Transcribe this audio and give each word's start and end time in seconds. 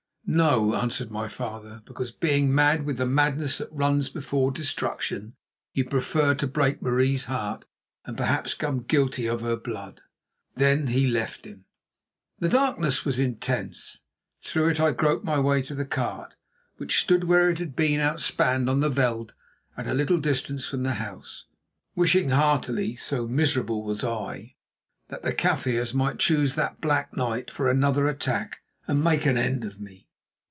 "No," 0.33 0.75
answered 0.75 1.11
my 1.11 1.27
father, 1.27 1.81
"because, 1.85 2.13
being 2.13 2.55
mad 2.55 2.85
with 2.85 2.95
the 2.95 3.05
madness 3.05 3.57
that 3.57 3.67
runs 3.69 4.07
before 4.07 4.49
destruction, 4.49 5.33
you 5.73 5.83
prefer 5.83 6.33
to 6.35 6.47
break 6.47 6.81
Marie's 6.81 7.25
heart 7.25 7.65
and 8.05 8.15
perhaps 8.15 8.53
become 8.53 8.83
guilty 8.83 9.25
of 9.27 9.41
her 9.41 9.57
blood." 9.57 9.99
Then 10.55 10.87
he 10.87 11.05
left 11.05 11.43
him. 11.43 11.65
The 12.39 12.47
darkness 12.47 13.03
was 13.03 13.19
intense. 13.19 14.03
Through 14.41 14.69
it 14.69 14.79
I 14.79 14.91
groped 14.91 15.25
my 15.25 15.37
way 15.37 15.61
to 15.63 15.75
the 15.75 15.83
cart, 15.83 16.35
which 16.77 17.01
stood 17.01 17.25
where 17.25 17.49
it 17.49 17.59
had 17.59 17.75
been 17.75 17.99
outspanned 17.99 18.69
on 18.69 18.79
the 18.79 18.89
veld 18.89 19.33
at 19.75 19.85
a 19.87 19.93
little 19.93 20.17
distance 20.19 20.65
from 20.65 20.83
the 20.83 20.93
house, 20.93 21.43
wishing 21.93 22.29
heartily, 22.29 22.95
so 22.95 23.27
miserable 23.27 23.83
was 23.83 24.01
I, 24.01 24.55
that 25.09 25.23
the 25.23 25.33
Kaffirs 25.33 25.93
might 25.93 26.19
choose 26.19 26.55
that 26.55 26.79
black 26.79 27.17
night 27.17 27.51
for 27.51 27.69
another 27.69 28.07
attack 28.07 28.61
and 28.87 29.03
make 29.03 29.25
an 29.25 29.35
end 29.37 29.65
of 29.65 29.77
me. 29.81 30.07